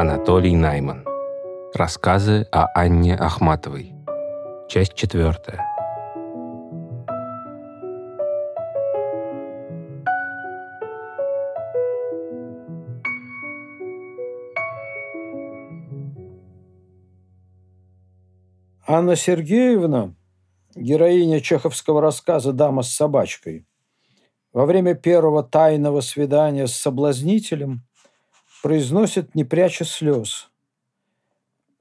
[0.00, 1.04] Анатолий Найман.
[1.74, 3.92] Рассказы о Анне Ахматовой.
[4.66, 5.62] Часть четвертая.
[18.86, 20.14] Анна Сергеевна,
[20.74, 23.66] героиня чеховского рассказа «Дама с собачкой»,
[24.54, 27.82] во время первого тайного свидания с соблазнителем
[28.62, 30.50] произносит, не пряча слез.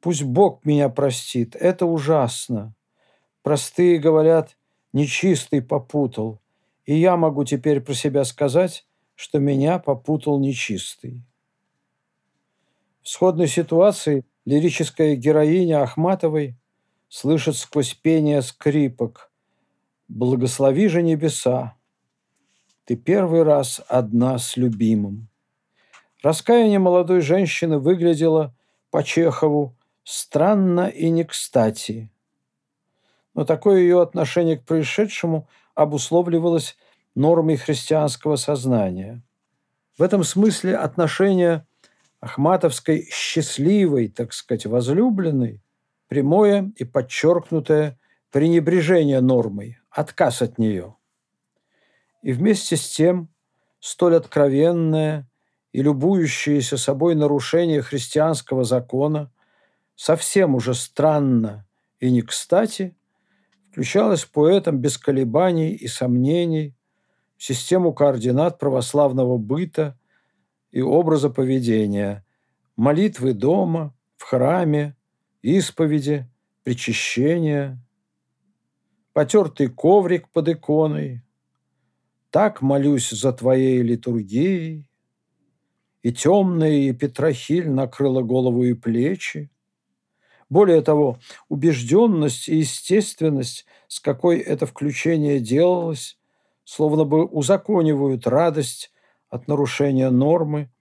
[0.01, 2.73] «Пусть Бог меня простит, это ужасно.
[3.41, 4.57] Простые говорят,
[4.93, 6.39] нечистый попутал,
[6.85, 11.21] и я могу теперь про себя сказать, что меня попутал нечистый».
[13.01, 16.55] В сходной ситуации лирическая героиня Ахматовой
[17.07, 19.31] слышит сквозь пение скрипок
[20.07, 21.75] «Благослови же небеса,
[22.85, 25.28] ты первый раз одна с любимым».
[26.21, 28.53] Раскаяние молодой женщины выглядело
[28.91, 32.11] по Чехову странно и не кстати.
[33.33, 36.75] Но такое ее отношение к происшедшему обусловливалось
[37.15, 39.23] нормой христианского сознания.
[39.97, 41.65] В этом смысле отношение
[42.19, 45.61] Ахматовской счастливой, так сказать, возлюбленной,
[46.09, 47.97] прямое и подчеркнутое
[48.29, 50.97] пренебрежение нормой, отказ от нее.
[52.23, 53.29] И вместе с тем
[53.79, 55.28] столь откровенное
[55.71, 59.31] и любующееся собой нарушение христианского закона
[59.95, 61.67] совсем уже странно
[61.99, 62.95] и не кстати
[63.69, 66.75] включалось поэтом без колебаний и сомнений
[67.37, 69.97] в систему координат православного быта
[70.71, 72.25] и образа поведения,
[72.75, 74.97] молитвы дома, в храме,
[75.41, 76.29] исповеди,
[76.63, 77.79] причащения,
[79.13, 81.23] потертый коврик под иконой.
[82.29, 84.88] Так молюсь за твоей литургией,
[86.01, 89.49] и темная и Петрохиль накрыла голову и плечи.
[90.49, 96.17] Более того, убежденность и естественность, с какой это включение делалось,
[96.63, 98.91] словно бы узаконивают радость
[99.29, 100.71] от нарушения нормы,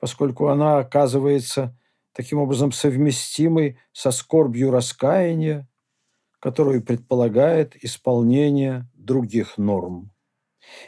[0.00, 1.76] поскольку она оказывается
[2.12, 5.68] таким образом совместимой со скорбью раскаяния,
[6.40, 10.10] которую предполагает исполнение других норм.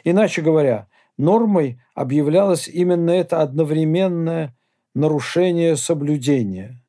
[0.03, 4.55] Иначе говоря, нормой объявлялось именно это одновременное
[4.93, 6.81] нарушение соблюдения.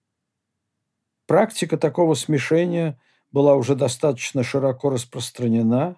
[1.27, 2.99] Практика такого смешения
[3.33, 5.97] была уже достаточно широко распространена.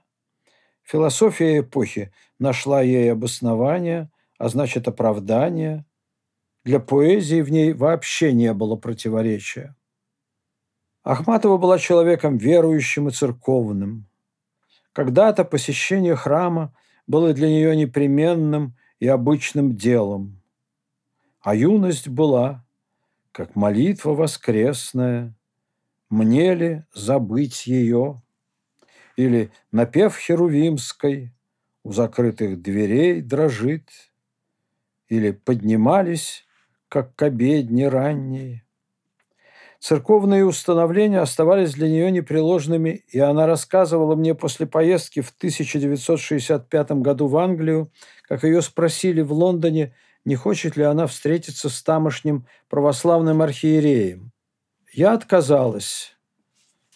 [0.83, 5.84] Философия эпохи нашла ей обоснование, а значит оправдание.
[6.65, 9.77] Для поэзии в ней вообще не было противоречия.
[11.03, 14.06] Ахматова была человеком верующим и церковным.
[14.93, 16.75] Когда-то посещение храма
[17.09, 20.41] было для нее непременным и обычным делом.
[21.41, 22.65] А юность была,
[23.33, 25.35] как молитва воскресная,
[26.11, 28.23] мне ли забыть ее?
[29.17, 31.33] Или напев херувимской
[31.83, 33.91] у закрытых дверей дрожит?
[35.09, 36.47] Или поднимались,
[36.89, 38.65] как к обедне ранней?
[39.81, 47.28] Церковные установления оставались для нее непреложными, и она рассказывала мне после поездки в 1965 году
[47.28, 49.94] в Англию, как ее спросили в Лондоне,
[50.25, 54.33] не хочет ли она встретиться с тамошним православным архиереем.
[54.93, 56.16] Я отказалась,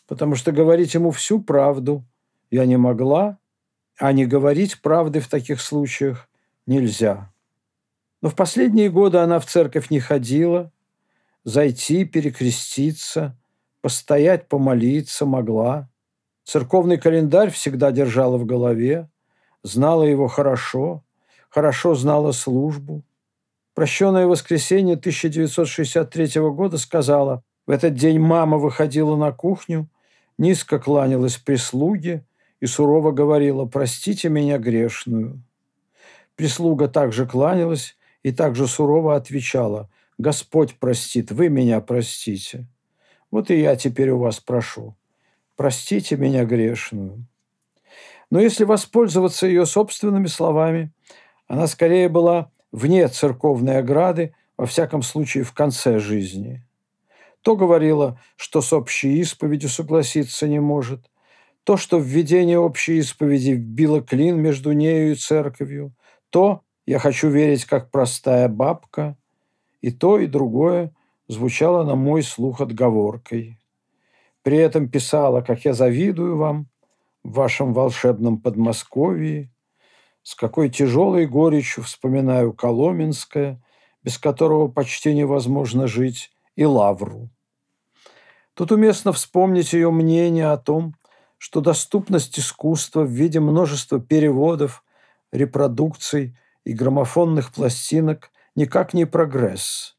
[0.08, 2.04] потому что говорить ему всю правду
[2.50, 3.38] я не могла,
[3.96, 6.28] а не говорить правды в таких случаях
[6.66, 7.32] нельзя.
[8.20, 10.72] Но в последние годы она в церковь не ходила–
[11.44, 13.36] зайти, перекреститься,
[13.80, 15.88] постоять, помолиться могла.
[16.44, 19.08] Церковный календарь всегда держала в голове,
[19.62, 21.04] знала его хорошо,
[21.48, 23.02] хорошо знала службу.
[23.74, 29.88] Прощенное воскресенье 1963 года сказала, в этот день мама выходила на кухню,
[30.36, 32.24] низко кланялась прислуге
[32.60, 35.42] и сурово говорила «Простите меня грешную».
[36.34, 39.88] Прислуга также кланялась и также сурово отвечала–
[40.18, 42.66] Господь простит, вы меня простите.
[43.30, 44.96] Вот и я теперь у вас прошу.
[45.56, 47.26] Простите меня грешную.
[48.30, 50.92] Но если воспользоваться ее собственными словами,
[51.46, 56.64] она скорее была вне церковной ограды, во всяком случае в конце жизни.
[57.42, 61.10] То говорила, что с общей исповедью согласиться не может,
[61.64, 65.94] то, что введение общей исповеди вбило клин между нею и церковью,
[66.30, 69.16] то «я хочу верить как простая бабка»,
[69.82, 70.94] и то, и другое
[71.28, 73.58] звучало на мой слух отговоркой.
[74.42, 76.68] При этом писала, как я завидую вам
[77.22, 79.50] в вашем волшебном Подмосковье,
[80.22, 83.62] с какой тяжелой горечью вспоминаю Коломенское,
[84.02, 87.30] без которого почти невозможно жить, и Лавру.
[88.54, 90.94] Тут уместно вспомнить ее мнение о том,
[91.38, 94.84] что доступность искусства в виде множества переводов,
[95.32, 99.96] репродукций и граммофонных пластинок никак не прогресс.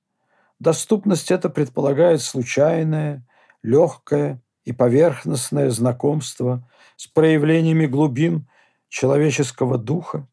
[0.60, 3.28] Доступность это предполагает случайное,
[3.62, 8.48] легкое и поверхностное знакомство с проявлениями глубин
[8.90, 10.28] человеческого духа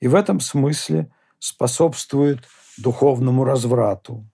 [0.00, 2.40] и в этом смысле способствует
[2.76, 4.24] духовному разврату.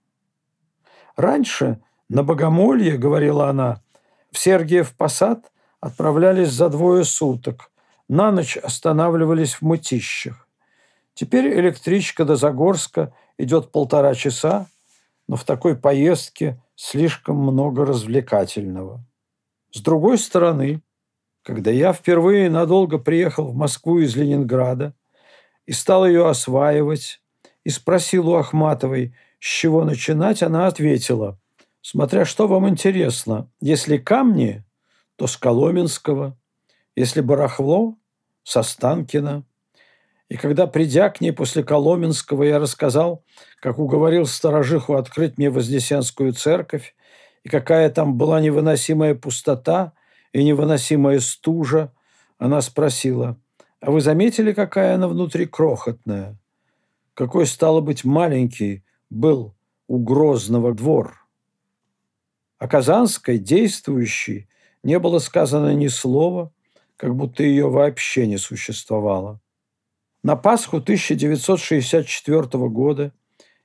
[1.16, 3.82] Раньше на богомолье, говорила она,
[4.30, 5.50] в Сергиев Посад
[5.80, 7.70] отправлялись за двое суток,
[8.08, 10.45] на ночь останавливались в мытищах.
[11.16, 14.66] Теперь электричка до Загорска идет полтора часа,
[15.26, 19.02] но в такой поездке слишком много развлекательного.
[19.72, 20.82] С другой стороны,
[21.42, 24.94] когда я впервые надолго приехал в Москву из Ленинграда
[25.64, 27.22] и стал ее осваивать,
[27.64, 31.40] и спросил у Ахматовой, с чего начинать, она ответила,
[31.80, 34.64] смотря что вам интересно, если камни,
[35.16, 36.36] то с Коломенского,
[36.94, 37.96] если барахло,
[38.42, 39.44] со Станкина.
[40.28, 43.24] И когда, придя к ней после Коломенского, я рассказал,
[43.60, 46.96] как уговорил сторожиху открыть мне Вознесенскую церковь,
[47.44, 49.92] и какая там была невыносимая пустота
[50.32, 51.92] и невыносимая стужа,
[52.38, 53.38] она спросила,
[53.80, 56.36] «А вы заметили, какая она внутри крохотная?
[57.14, 59.54] Какой, стало быть, маленький был
[59.86, 61.26] у Грозного двор?»
[62.58, 64.48] О Казанской, действующей,
[64.82, 66.52] не было сказано ни слова,
[66.96, 69.40] как будто ее вообще не существовало.
[70.26, 73.12] На Пасху 1964 года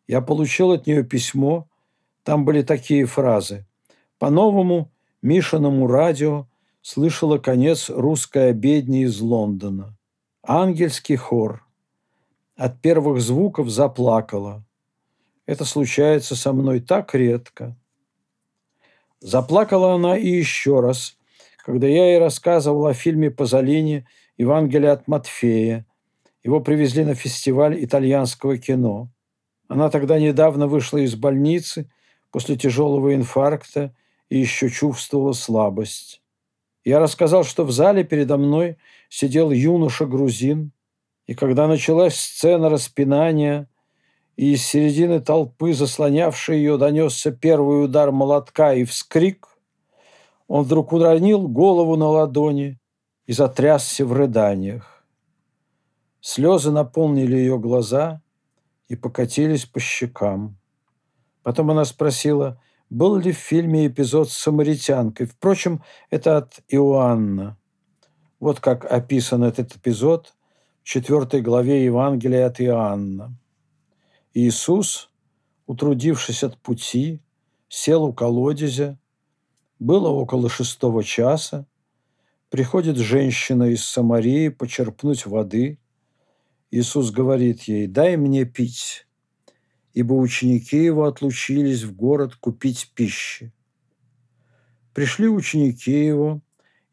[0.08, 1.68] я получил от нее письмо,
[2.22, 3.66] там были такие фразы.
[4.20, 4.92] По новому
[5.24, 6.48] Мишиному радио
[6.84, 9.98] слышала конец русской обедни из Лондона.
[10.44, 11.66] Ангельский хор.
[12.56, 14.64] От первых звуков заплакала.
[15.48, 17.76] Это случается со мной так редко.
[19.20, 21.18] Заплакала она и еще раз,
[21.66, 24.06] когда я ей рассказывал о фильме Пазолини
[24.38, 25.88] «Евангелие от Матфея».
[26.44, 29.10] Его привезли на фестиваль итальянского кино.
[29.68, 31.90] Она тогда недавно вышла из больницы
[32.32, 33.94] после тяжелого инфаркта
[34.30, 36.22] и еще чувствовала слабость.
[36.84, 38.78] Я рассказал, что в зале передо мной
[39.10, 40.72] сидел юноша-грузин,
[41.28, 43.70] и когда началась сцена распинания,
[44.36, 49.48] и из середины толпы, заслонявшей ее, донесся первый удар молотка и вскрик,
[50.48, 52.80] он вдруг уронил голову на ладони
[53.28, 54.91] и затрясся в рыданиях.
[56.22, 58.22] Слезы наполнили ее глаза
[58.88, 60.58] и покатились по щекам.
[61.44, 65.26] Потом она спросила– был ли в фильме эпизод с самаритянкой.
[65.26, 65.82] Впрочем,
[66.12, 67.58] это от Иоанна.
[68.40, 70.36] Вот как описан этот эпизод
[70.84, 73.34] в четвертой главе Евангелия от Иоанна.
[74.34, 75.10] Иисус,
[75.68, 77.22] утрудившись от пути,
[77.70, 79.00] сел у колодезя.
[79.80, 81.66] Было около шестого часа.
[82.50, 85.80] Приходит женщина из Самарии почерпнуть воды.
[86.72, 89.06] Иисус говорит ей, дай мне пить
[89.94, 93.52] ибо ученики его отлучились в город купить пищи.
[94.94, 96.42] Пришли ученики его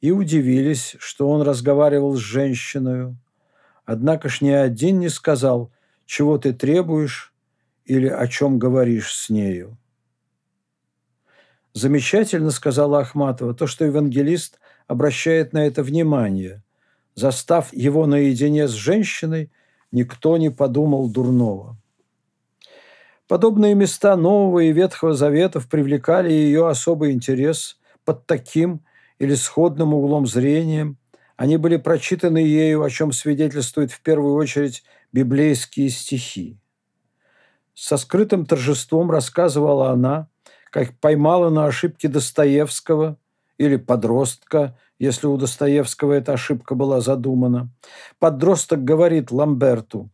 [0.00, 3.16] и удивились, что он разговаривал с женщиной.
[3.84, 5.72] Однако ж ни один не сказал,
[6.06, 7.32] чего ты требуешь
[7.84, 9.76] или о чем говоришь с нею.
[11.72, 16.62] Замечательно, сказала Ахматова, то, что евангелист обращает на это внимание.
[17.14, 19.50] Застав его наедине с женщиной,
[19.92, 21.76] никто не подумал дурного.
[23.26, 28.80] Подобные места Нового и Ветхого Заветов привлекали ее особый интерес под таким
[29.18, 30.94] или сходным углом зрения.
[31.36, 36.58] Они были прочитаны ею, о чем свидетельствуют в первую очередь библейские стихи.
[37.74, 40.28] Со скрытым торжеством рассказывала она,
[40.70, 43.18] как поймала на ошибке Достоевского
[43.58, 47.70] или подростка, если у Достоевского эта ошибка была задумана.
[48.18, 50.10] Подросток говорит Ламберту,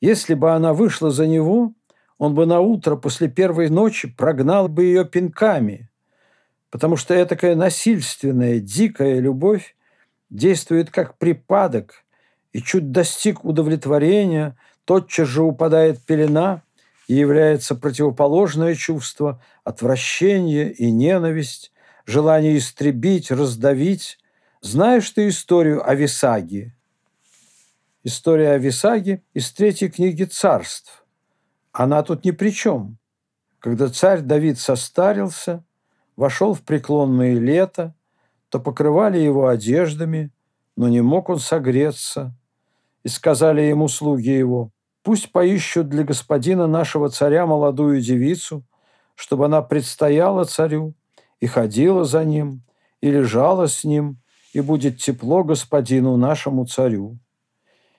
[0.00, 1.72] если бы она вышла за него,
[2.18, 5.90] он бы на утро после первой ночи прогнал бы ее пинками,
[6.70, 9.74] потому что этакая насильственная, дикая любовь
[10.30, 12.04] действует как припадок,
[12.52, 16.62] и чуть достиг удовлетворения, тотчас же упадает пелена
[17.06, 21.72] и является противоположное чувство– отвращение и ненависть,
[22.06, 24.18] желание истребить, раздавить.
[24.62, 26.76] Знаешь ты историю о Висаге?
[28.04, 31.06] История о Висаге из третьей книги «Царств».
[31.72, 32.98] Она тут ни при чем.
[33.58, 35.64] Когда царь Давид состарился,
[36.14, 37.94] вошел в преклонное лето,
[38.50, 40.30] то покрывали его одеждами,
[40.76, 42.34] но не мог он согреться.
[43.02, 48.62] И сказали ему слуги его, Пусть поищут для господина нашего царя молодую девицу,
[49.14, 50.92] чтобы она предстояла царю
[51.40, 52.62] и ходила за ним,
[53.00, 54.18] и лежала с ним,
[54.52, 57.18] и будет тепло господину нашему царю.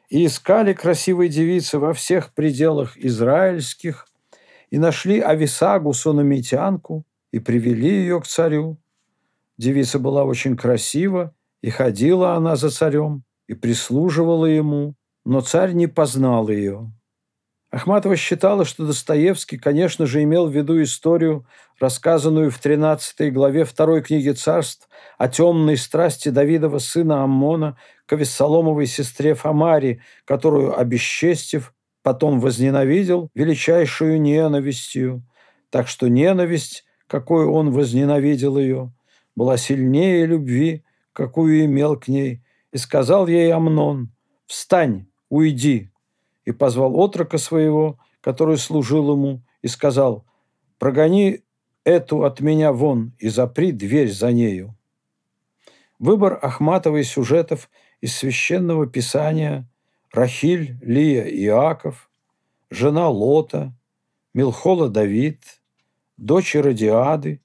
[0.10, 4.08] И искали красивой девицы во всех пределах израильских,
[4.70, 8.78] и нашли Ависагу, сунамитянку, и привели ее к царю.
[9.58, 15.88] Девица была очень красива, и ходила она за царем, и прислуживала ему, но царь не
[15.88, 16.92] познал ее.
[17.72, 21.46] Ахматова считала, что Достоевский, конечно же, имел в виду историю,
[21.80, 28.88] рассказанную в 13 главе второй книги царств о темной страсти Давидова сына Аммона к Авессаломовой
[28.88, 31.74] сестре Фамари, которую, обесчестив,
[32.04, 35.24] потом возненавидел величайшую ненавистью.
[35.70, 38.92] Так что ненависть, какой он возненавидел ее,
[39.34, 44.12] была сильнее любви, какую имел к ней, и сказал ей Амнон,
[44.46, 45.91] «Встань, уйди,
[46.46, 50.26] и позвал отрока своего, который служил ему, и сказал,
[50.80, 51.42] «Прогони
[51.84, 54.76] эту от меня вон и запри дверь за нею».
[56.00, 57.70] Выбор Ахматовой сюжетов
[58.00, 59.70] из священного писания
[60.12, 62.10] Рахиль, Лия, Иаков,
[62.70, 63.74] жена Лота,
[64.34, 65.44] Милхола Давид,
[66.18, 67.42] дочь Радиады,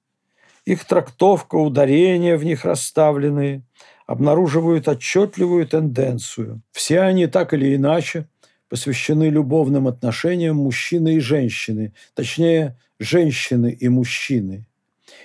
[0.64, 3.62] их трактовка, ударения в них расставленные
[4.06, 6.62] обнаруживают отчетливую тенденцию.
[6.72, 8.28] Все они так или иначе
[8.68, 14.66] посвящены любовным отношениям мужчины и женщины, точнее, женщины и мужчины.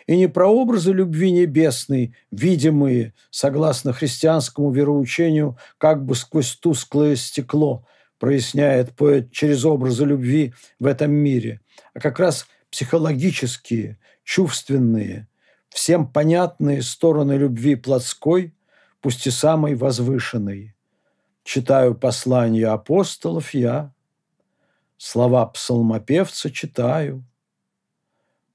[0.05, 7.85] И не про образы любви небесной, видимые, согласно христианскому вероучению, как бы сквозь тусклое стекло,
[8.19, 11.61] проясняет поэт через образы любви в этом мире,
[11.95, 15.27] а как раз психологические, чувственные,
[15.69, 18.53] всем понятные стороны любви плотской,
[19.01, 20.75] пусть и самой возвышенной–
[21.43, 23.93] Читаю послания апостолов я,
[24.97, 27.25] Слова псалмопевца читаю,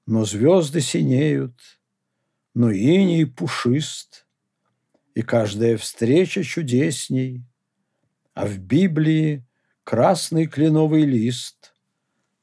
[0.05, 1.59] Но звезды синеют,
[2.53, 4.25] но иней пушист,
[5.13, 7.43] И каждая встреча чудесней,
[8.33, 9.45] А в Библии
[9.83, 11.73] красный кленовый лист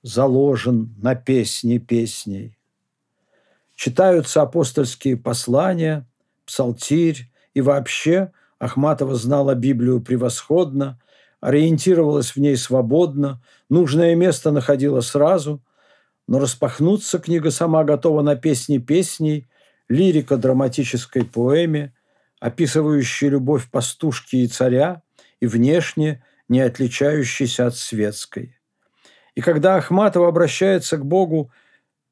[0.03, 2.59] Заложен на песни песней.
[3.75, 6.07] Читаются апостольские послания,
[6.45, 8.31] псалтирь и вообще–
[8.65, 10.99] Ахматова знала Библию превосходно,
[11.43, 15.63] ориентировалась в ней свободно, нужное место находила сразу,
[16.27, 19.47] но распахнуться книга сама готова на песни песней,
[19.91, 21.93] лирика драматической поэме,
[22.41, 25.03] описывающей любовь пастушки и царя,
[25.41, 28.59] и внешне не отличающейся от светской.
[29.35, 31.53] И когда Ахматова обращается к Богу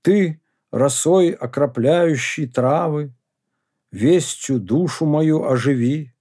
[0.02, 3.14] «Ты, росой окропляющий травы,
[3.90, 6.12] вестью душу мою оживи»,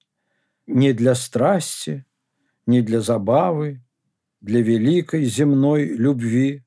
[0.71, 2.05] не для страсти,
[2.65, 3.81] не для забавы,
[4.39, 6.63] для великой земной любви,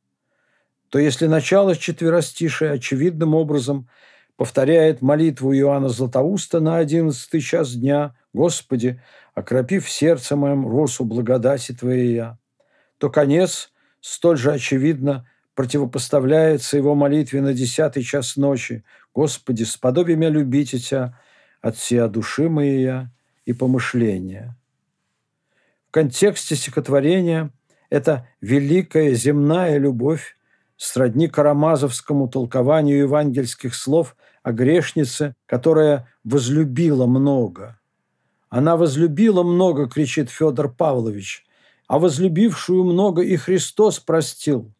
[0.90, 3.88] то если начало четверостишия очевидным образом
[4.36, 9.00] повторяет молитву Иоанна Златоуста на одиннадцатый час дня «Господи,
[9.34, 12.22] окропив сердце моем росу благодати Твоей
[12.98, 18.84] то конец столь же очевидно противопоставляется его молитве на десятый час ночи.
[19.14, 21.18] «Господи, сподоби меня любить Тебя
[21.60, 23.08] от всея души моей
[23.44, 24.56] и помышления.
[25.88, 27.50] В контексте стихотворения
[27.90, 30.36] это великая земная любовь
[30.76, 37.78] сродни карамазовскому толкованию евангельских слов о грешнице, которая возлюбила много.
[38.48, 41.44] Она возлюбила много, кричит Федор Павлович,
[41.86, 44.72] а возлюбившую много и Христос простил.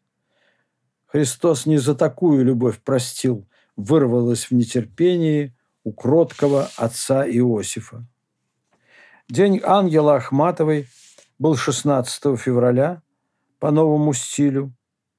[1.05, 8.05] Христос не за такую любовь простил, вырвалось в нетерпении у кроткого отца Иосифа.
[9.27, 10.87] День ангела Ахматовой
[11.39, 13.01] был 16 февраля
[13.59, 14.71] по новому стилю.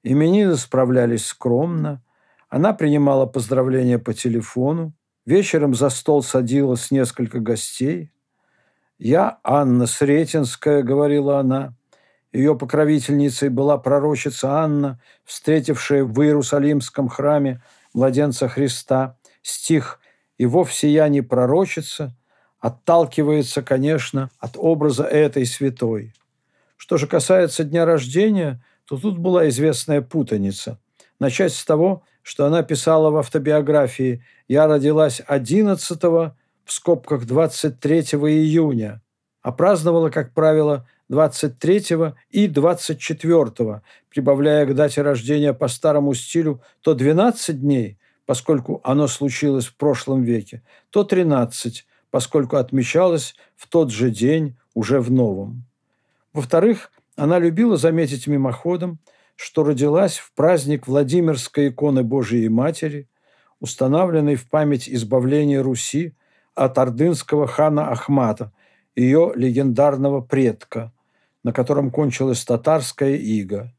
[0.04, 2.04] Именины справлялись скромно.
[2.48, 4.92] Она принимала поздравления по телефону.
[5.24, 8.12] Вечером за стол садилась несколько гостей.
[8.96, 11.74] «Я Анна Сретенская»,— говорила она.
[12.32, 17.60] Ее покровительницей была пророчица Анна, встретившая в Иерусалимском храме
[17.92, 19.18] младенца Христа.
[19.42, 19.98] Стих
[20.38, 22.14] «И вовсе я не пророчица»,
[22.60, 26.12] отталкивается, конечно, от образа этой святой.
[26.76, 30.78] Что же касается дня рождения, то тут была известная путаница.
[31.18, 36.34] Начать с того, что она писала в автобиографии «Я родилась 11 в
[36.66, 39.02] скобках 23 июня»,
[39.42, 41.84] а праздновала, как правило, 23
[42.30, 49.66] и 24, прибавляя к дате рождения по старому стилю то 12 дней, поскольку оно случилось
[49.66, 55.64] в прошлом веке, то 13, поскольку отмечалось в тот же день уже в новом.
[56.32, 58.98] Во-вторых, Она любила заметить мимоходом,
[59.36, 63.08] что родилась в праздник Владимирской иконы Божией Матери,
[63.58, 66.14] установленной в память избавления Руси
[66.54, 68.52] от ордынского хана Ахмата,
[68.94, 70.92] ее легендарного предка,
[71.42, 73.72] на котором кончилась татарская ига.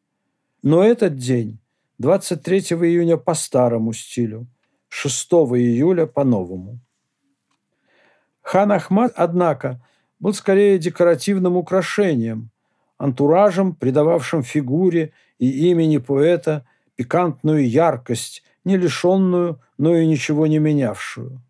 [0.63, 1.59] Но этот день,
[1.99, 4.47] 23 июня по старому стилю,
[4.89, 6.79] 6 июля по новому.
[8.47, 9.81] Хан Ахмат, однако,
[10.21, 12.49] был скорее декоративным украшением,
[12.97, 21.41] антуражем, придававшим фигуре и имени поэта пикантную яркость, не лишенную, но и ничего не менявшую.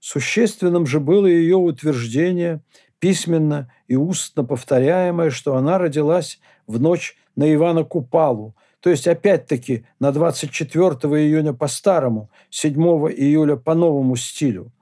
[0.00, 2.62] Существенным же было ее утверждение,
[2.98, 9.86] письменно и устно повторяемое, что она родилась в ночь на Ивана Купалу, то есть опять-таки
[10.00, 10.88] на 24
[11.22, 14.72] июня по старому, 7 июля по новому стилю.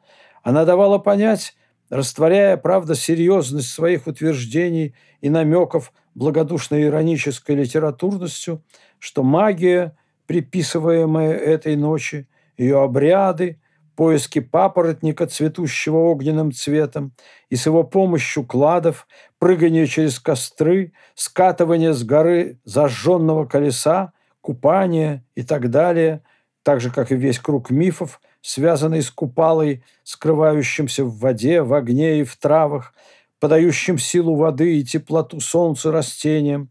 [0.46, 1.56] Она давала понять,
[1.90, 8.62] растворяя, правда, серьезность своих утверждений и намеков благодушно-иронической литературностью,
[9.00, 9.96] что магия,
[10.28, 13.60] приписываемая этой ночи, ее обряды,
[13.96, 17.12] поиски папоротника, цветущего огненным цветом,
[17.50, 19.08] и с его помощью кладов,
[19.40, 24.12] прыгание через костры, скатывание с горы зажженного колеса,
[24.42, 26.22] купание и так далее,
[26.62, 32.20] так же, как и весь круг мифов, связанный с купалой, скрывающимся в воде, в огне
[32.20, 32.94] и в травах,
[33.40, 36.70] подающим силу воды и теплоту солнца растениям,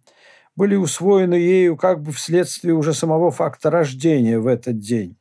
[0.56, 5.18] были усвоены ею как бы вследствие уже самого факта рождения в этот день.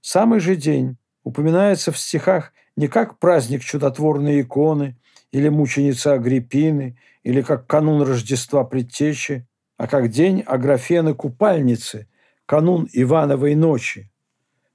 [0.00, 4.96] Самый же день упоминается в стихах не как праздник чудотворной иконы
[5.30, 12.08] или мученицы Агриппины, или как канун Рождества Предтечи, а как день Аграфены Купальницы,
[12.46, 14.10] канун Ивановой ночи–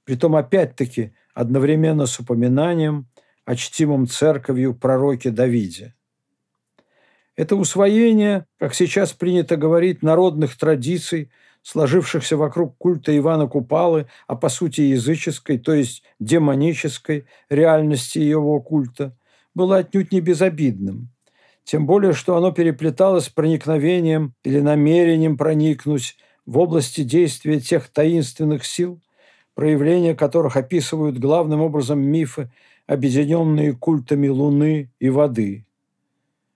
[0.04, 3.06] притом опять-таки одновременно с упоминанием
[3.44, 5.94] о чтимом церковью пророке Давиде.
[7.34, 11.30] Это усвоение, как сейчас принято говорить, народных традиций,
[11.62, 19.16] сложившихся вокруг культа Ивана Купалы, а по сути языческой, то есть демонической реальности его культа,
[19.54, 21.08] было отнюдь не безобидным.
[21.64, 28.66] Тем более, что оно переплеталось с проникновением или намерением проникнуть в области действия тех таинственных
[28.66, 29.00] сил–
[29.54, 32.50] проявления которых описывают главным образом мифы,
[32.86, 35.66] объединенные культами Луны и воды.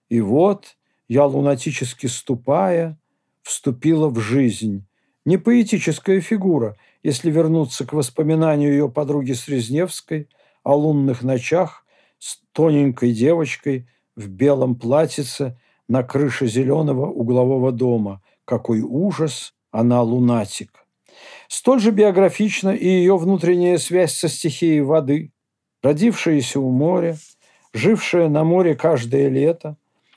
[0.09, 0.77] И вот
[1.09, 2.99] я, лунатически ступая,
[3.43, 4.85] вступила в жизнь.
[5.25, 10.29] Не поэтическая фигура, если вернуться к воспоминанию ее подруги Срезневской
[10.63, 11.85] о лунных ночах
[12.19, 18.23] с тоненькой девочкой в белом платьице на крыше зеленого углового дома.
[18.45, 20.86] Какой ужас, она лунатик.
[21.49, 25.33] Столь же биографична и ее внутренняя связь со стихией воды,
[25.83, 27.17] родившаяся у моря,
[27.73, 29.77] жившая на море каждое лето.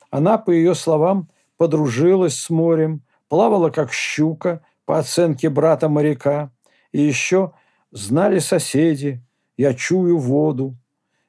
[0.10, 6.52] Она, по ее словам, подружилась с морем, плавала как щука, по оценке брата моряка,
[6.92, 7.52] и еще
[7.92, 9.22] знали соседи,
[9.56, 10.76] я чую воду,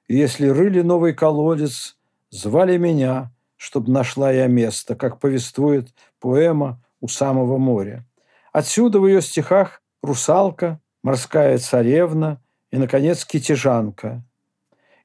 [0.09, 1.99] и если рыли новый колодец,
[2.31, 8.07] звали меня, чтобы нашла я место, как повествует поэма «У самого моря».
[8.53, 14.25] Отсюда в ее стихах русалка, морская царевна и, наконец, китежанка.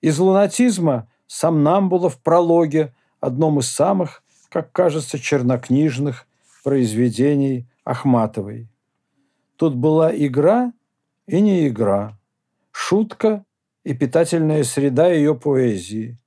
[0.01, 6.27] Из лунатизма Самнамбула в прологе, одном из самых, как кажется, чернокнижных
[6.63, 8.67] произведений Ахматовой.
[9.57, 10.73] Тут была игра
[11.27, 12.19] и не игра,
[12.71, 13.45] шутка
[13.83, 16.17] и питательная среда ее поэзии,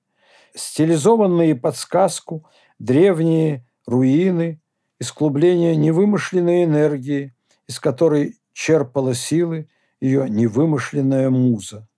[0.55, 2.47] стилизованные под сказку
[2.79, 4.61] древние руины,
[5.01, 7.35] исклубление невымышленной энергии,
[7.67, 9.69] из которой черпала силы
[10.01, 11.89] ее невымышленная муза.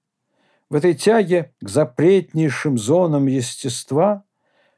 [0.69, 4.25] В этой тяге к запретнейшим зонам естества,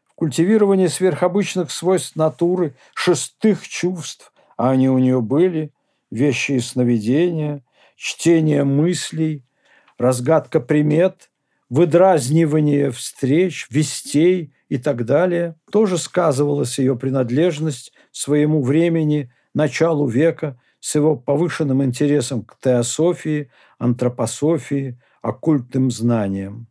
[0.05, 5.73] в культивировании сверхобычных свойств натуры, шестых чувств, а они у нее были,
[6.11, 7.63] вещи и сновидения,
[7.97, 9.45] чтение мыслей,
[9.99, 11.31] разгадка примет,
[11.69, 20.97] выдразнивание встреч, вестей и так далее, тоже сказывалась ее принадлежность своему времени, началу века– с
[20.97, 26.67] его повышенным интересом к теософии, антропософии, оккультным знаниям.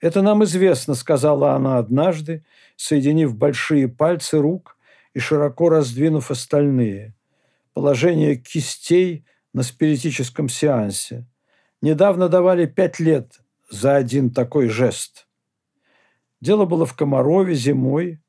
[0.00, 4.76] «Это нам известно»,– сказала она однажды, соединив большие пальцы рук
[5.14, 7.14] и широко раздвинув остальные.
[7.72, 11.24] Положение кистей на спиритическом сеансе.
[11.80, 15.28] Недавно давали пять лет за один такой жест.
[16.40, 18.20] Дело было в Комарове зимой.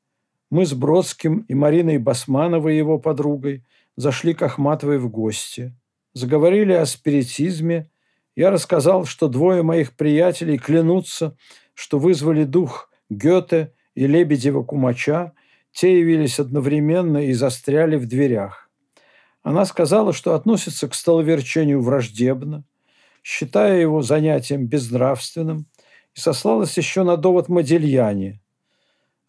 [0.50, 3.64] Мы с Бродским и Мариной Басмановой, его подругой,
[3.96, 5.74] зашли к Ахматовой в гости.
[6.12, 7.90] Заговорили о спиритизме.
[8.36, 11.36] Я рассказал, что двое моих приятелей клянутся,
[11.74, 15.32] что вызвали дух Гёте и Лебедева Кумача,
[15.72, 18.70] Те явились одновременно и застряли в дверях.
[19.42, 22.64] Она сказала, что относится к столоверчению враждебно,
[23.22, 25.66] считая его занятием безнравственным,
[26.14, 28.40] и сослалась еще на довод Модельяне.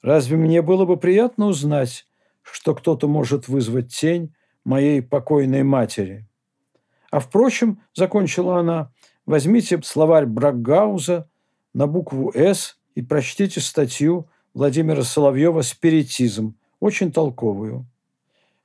[0.01, 2.05] Разве мне было бы приятно узнать,
[2.41, 4.33] что кто-то может вызвать тень
[4.65, 6.27] моей покойной матери?
[7.09, 8.91] А впрочем, закончила она,
[9.25, 11.29] возьмите словарь Бракгауза
[11.73, 17.87] на букву «С» и прочтите статью Владимира Соловьева «Спиритизм», очень толковую.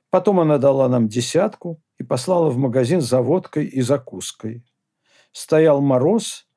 [0.09, 4.65] Потом она дала нам десятку и послала в магазин за водкой и закуской.
[5.31, 6.48] Стоял мороз,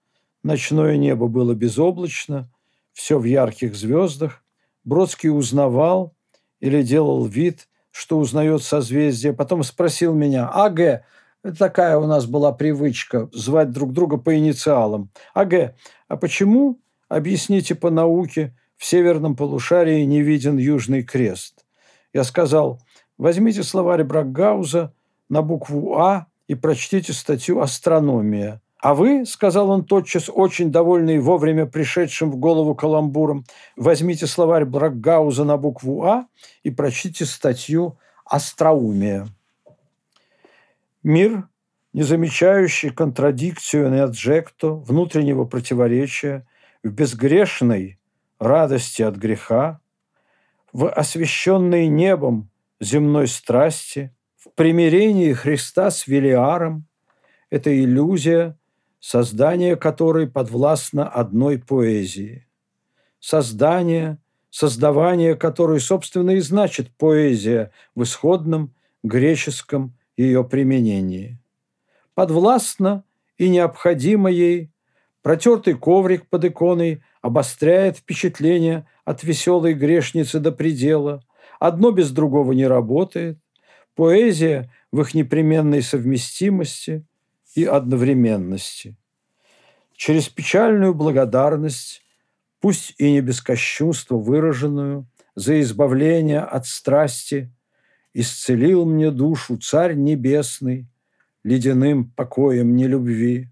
[0.42, 2.50] ночное небо было безоблачно,
[2.92, 4.42] все в ярких звездах.
[4.84, 6.14] Бродский узнавал
[6.60, 9.32] или делал вид, что узнает созвездие.
[9.32, 11.04] Потом спросил меня, «АГ,
[11.56, 15.10] такая у нас была привычка звать друг друга по инициалам.
[15.34, 15.74] АГ,
[16.08, 21.64] а почему, объясните по науке, в северном полушарии не виден Южный крест?»
[22.12, 22.80] Я сказал,
[23.16, 24.92] возьмите словарь Бракгауза
[25.28, 28.60] на букву «А» и прочтите статью «Астрономия».
[28.82, 33.44] А вы, сказал он тотчас, очень довольный вовремя пришедшим в голову каламбуром,
[33.76, 36.26] возьмите словарь Бракгауза на букву «А»
[36.64, 39.28] и прочтите статью «Остроумие».
[41.04, 41.46] Мир,
[41.92, 46.44] не замечающий контрадикцию неаджекто, внутреннего противоречия,
[46.82, 48.00] в безгрешной
[48.40, 49.80] радости от греха,
[50.72, 56.88] в освященной небом земной страсти, в примирении Христа с Велиаром,
[57.48, 58.58] это иллюзия–
[59.02, 62.46] создание которой подвластно одной поэзии.
[63.18, 71.40] Создание, создавание которой, собственно, и значит поэзия в исходном греческом ее применении.
[72.14, 73.02] Подвластно
[73.38, 74.70] и необходимо ей,
[75.20, 81.24] протертый коврик под иконой обостряет впечатление от веселой грешницы до предела.
[81.58, 83.36] Одно без другого не работает.
[83.96, 87.04] Поэзия в их непременной совместимости–
[87.54, 88.96] и одновременности.
[89.94, 92.02] Через печальную благодарность,
[92.60, 97.50] пусть и не без кощунства выраженную, за избавление от страсти,
[98.12, 100.88] исцелил мне душу Царь Небесный
[101.42, 103.48] ледяным покоем нелюбви.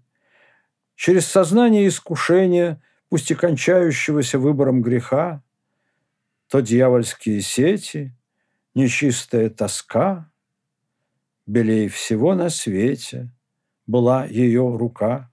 [0.95, 5.43] Через сознание искушения, пусть и кончающегося выбором греха,
[6.47, 8.15] то дьявольские сети,
[8.75, 10.31] нечистая тоска,
[11.45, 13.31] белей всего на свете–
[13.87, 15.31] была ее рука.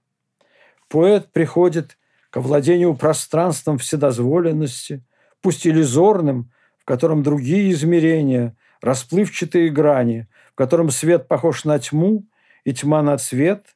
[0.87, 1.97] Поэт приходит
[2.29, 5.03] к овладению пространством вседозволенности,
[5.41, 12.25] пусть иллюзорным, в котором другие измерения, расплывчатые грани, в котором свет похож на тьму
[12.63, 13.75] и тьма на цвет.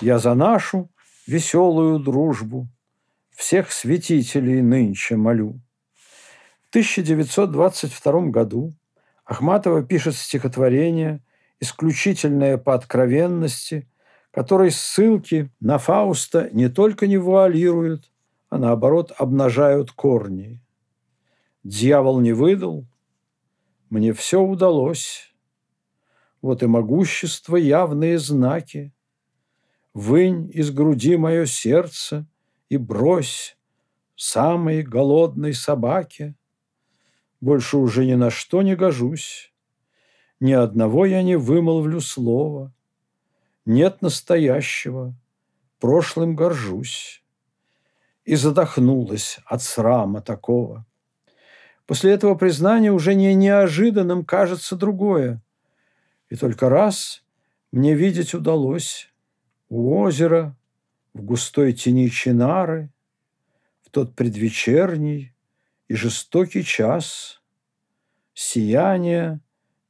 [0.00, 0.90] Я за нашу
[1.26, 2.68] веселую дружбу
[3.30, 5.60] всех святителей нынче молю.
[6.66, 8.72] В 1922 году
[9.24, 11.22] Ахматова пишет стихотворение,
[11.64, 13.88] исключительное по откровенности–
[14.34, 18.10] который ссылки на Фауста не только не вуалируют,
[18.50, 20.60] а наоборот обнажают корни.
[21.62, 22.84] Дьявол не выдал,
[23.90, 25.32] мне все удалось.
[26.42, 28.92] Вот и могущество явные знаки.
[29.94, 32.26] Вынь из груди мое сердце
[32.68, 33.56] и брось
[34.16, 36.34] самой голодной собаке.
[37.40, 39.53] Больше уже ни на что не гожусь,
[40.44, 42.72] ни одного я не вымолвлю слова–
[43.66, 45.14] нет настоящего,
[45.80, 47.22] прошлым горжусь.
[48.24, 50.86] И задохнулась от срама такого.
[51.86, 55.42] После этого признания уже не неожиданным кажется другое.
[56.30, 57.22] И только раз
[57.70, 59.12] мне видеть удалось
[59.68, 60.56] у озера,
[61.12, 62.90] в густой тени чинары,
[63.82, 65.34] в тот предвечерний
[65.88, 67.42] и жестокий час
[68.32, 69.40] сияние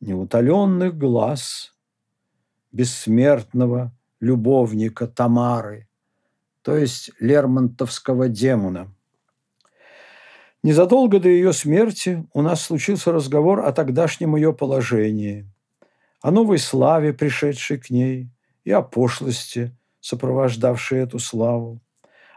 [0.04, 1.74] неутоленных глаз–
[2.72, 5.88] бессмертного любовника Тамары,
[6.62, 8.92] то есть Лермонтовского демона.
[10.62, 15.46] Незадолго до ее смерти у нас случился разговор о тогдашнем ее положении,
[16.20, 18.30] о новой славе, пришедшей к ней,
[18.64, 21.80] и о пошлости, сопровождавшей эту славу,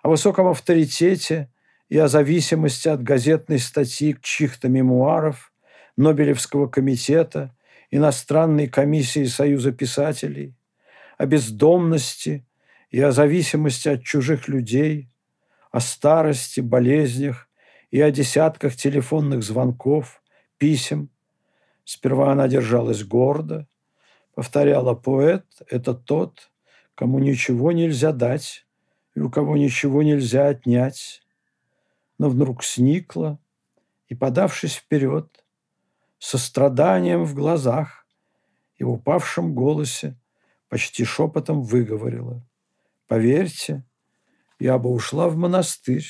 [0.04, 1.50] о высоком авторитете
[1.90, 5.52] и о зависимости от газетной статьи чьих-то мемуаров,
[5.96, 7.57] Нобелевского комитета
[7.92, 10.56] иностранной комиссии Союза писателей,
[11.18, 12.46] о бездомности
[12.90, 15.10] и о зависимости от чужих людей,
[15.72, 17.50] о старости, болезнях
[17.92, 20.22] и о десятках телефонных звонков,
[20.58, 21.10] писем.
[21.84, 23.68] Сперва она держалась гордо,
[24.34, 26.52] повторяла поэт– это тот,
[26.96, 28.66] кому ничего нельзя дать
[29.16, 31.24] и у кого ничего нельзя отнять.
[32.20, 33.40] Но вдруг сникла
[34.08, 35.44] и, подавшись вперед,
[36.20, 38.06] состраданием в глазах
[38.78, 40.20] и в упавшем голосе
[40.70, 42.46] почти шепотом выговорила.
[43.08, 43.86] «Поверьте,
[44.60, 46.06] я бы ушла в монастырь.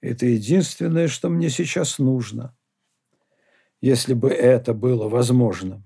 [0.00, 2.56] Это единственное, что мне сейчас нужно.
[3.80, 5.82] Если бы это было возможно».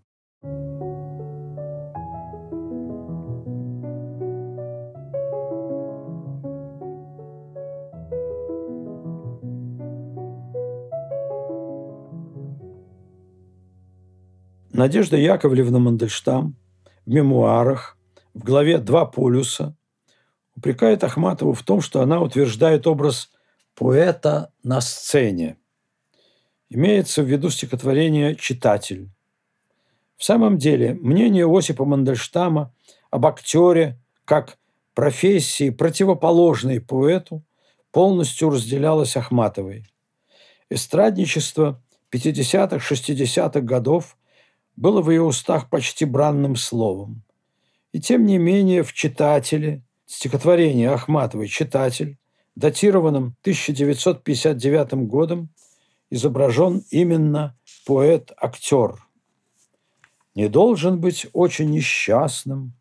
[14.80, 16.56] Надежда Яковлевна Мандельштам
[17.04, 17.98] в мемуарах
[18.32, 19.76] в главе «Два полюса»
[20.56, 23.30] упрекает Ахматову в том, что она утверждает образ
[23.74, 25.58] поэта на сцене.
[26.70, 29.10] Имеется в виду стихотворение «Читатель».
[30.16, 32.72] В самом деле, мнение Осипа Мандельштама
[33.10, 34.56] об актере как
[34.94, 37.44] профессии, противоположной поэту,
[37.92, 39.84] полностью разделялось Ахматовой.
[40.70, 44.16] Эстрадничество 50-х, 60-х годов
[44.80, 47.22] было в ее устах почти бранным словом.
[47.92, 52.16] И тем не менее в «Читателе» стихотворение Ахматовой «Читатель»,
[52.56, 55.50] датированном 1959 годом,
[56.08, 58.96] изображен именно поэт-актер.
[60.34, 62.72] Не должен быть очень несчастным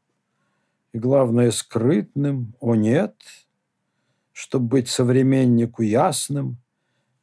[0.93, 3.15] и, главное, скрытным, о нет,
[4.31, 6.59] чтобы быть современнику ясным,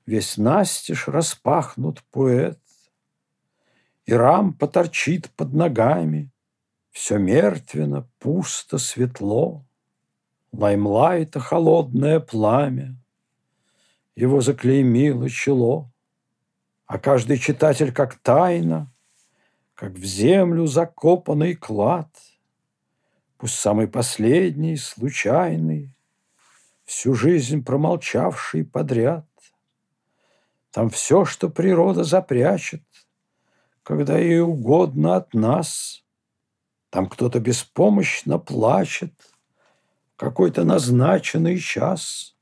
[0.04, 2.58] весь настежь распахнут поэт
[4.06, 6.30] и рампа торчит под ногами.
[6.92, 9.66] Все мертвенно, пусто, светло.
[10.52, 12.96] Лаймлайта холодное пламя.
[14.14, 15.90] Его заклеймило чело.
[16.86, 18.92] А каждый читатель как тайна,
[19.74, 22.08] Как в землю закопанный клад,
[23.36, 25.94] Пусть самый последний, случайный,
[26.84, 29.26] Всю жизнь промолчавший подряд.
[30.70, 32.85] Там все, что природа запрячет,
[33.86, 36.02] когда ей угодно от нас.
[36.90, 39.14] Там кто-то беспомощно плачет,
[40.16, 42.36] какой-то назначенный час.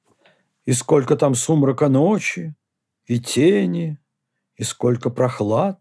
[0.65, 2.55] И сколько там сумрака ночи,
[3.05, 3.99] и тени,
[4.57, 5.79] и сколько прохлад.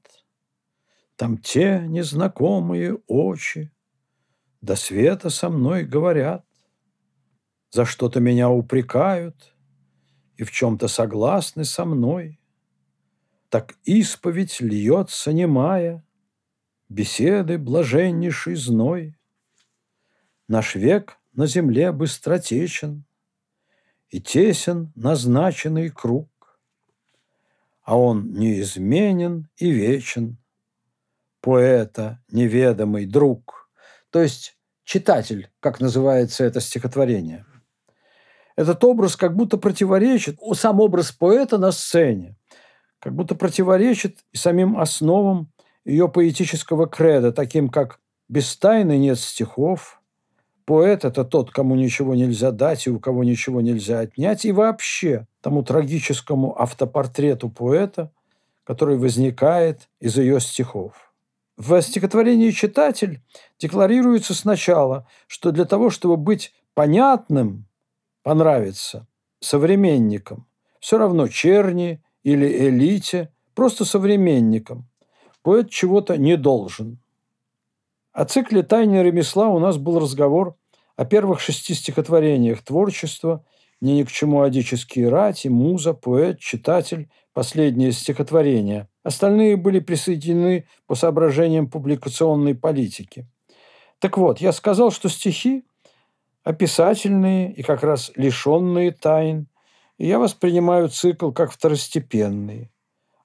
[1.16, 3.72] Там те незнакомые очи
[4.60, 6.46] до света со мной говорят.
[7.70, 9.56] За что-то меня упрекают
[10.36, 12.42] и в чем-то согласны со мной–
[13.54, 16.04] так исповедь льется немая,
[16.90, 19.16] Беседы блаженнейший зной.
[20.48, 23.06] Наш век на земле быстротечен,
[24.10, 26.60] И тесен назначенный круг,
[27.84, 30.38] А он неизменен и вечен,
[31.40, 33.70] Поэта неведомый друг.
[34.10, 37.46] То есть читатель, как называется это стихотворение.
[38.56, 42.36] Этот образ как будто противоречит, сам образ поэта на сцене–
[43.04, 45.52] как будто противоречит самим основам
[45.84, 50.00] ее поэтического креда, таким как «без тайны нет стихов»,
[50.66, 55.28] Поэт– это тот, кому ничего нельзя дать и у кого ничего нельзя отнять, и вообще
[55.42, 58.14] тому трагическому автопортрету поэта,
[58.64, 61.14] который возникает из ее стихов.
[61.58, 63.22] В стихотворении «Читатель»
[63.60, 67.66] декларируется сначала, что для того, чтобы быть понятным,
[68.24, 69.06] понравиться
[69.42, 70.48] современникам,
[70.80, 74.88] все равно черни или элите, просто современникам.
[75.42, 77.00] Поэт чего-то не должен.
[78.14, 80.56] О цикле «Тайны ремесла» у нас был разговор
[80.96, 83.44] о первых шести стихотворениях творчества
[83.82, 88.88] «Не ни к чему адические рати», «Муза», «Поэт», «Читатель», последнее стихотворение.
[89.04, 93.28] Остальные были присоединены по соображениям публикационной политики.
[94.00, 95.66] Так вот, я сказал, что стихи
[96.44, 99.48] описательные и как раз лишенные тайн,
[99.98, 102.72] и я воспринимаю цикл как второстепенный.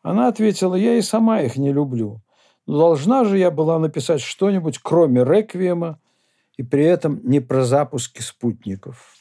[0.02, 2.22] Она ответила, я и сама их не люблю.
[2.66, 6.00] Но должна же я была написать что-нибудь, кроме реквиема,
[6.56, 9.14] и при этом не про запуски спутников.